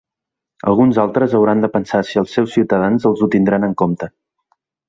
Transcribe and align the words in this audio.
Alguns 0.71 0.97
altres 1.03 1.35
hauran 1.41 1.61
de 1.65 1.69
pensar 1.75 2.01
si 2.13 2.19
els 2.23 2.35
seus 2.39 2.57
ciutadans 2.57 3.09
els 3.11 3.25
ho 3.27 3.31
tindran 3.37 3.69
en 3.69 3.81
compte. 3.83 4.13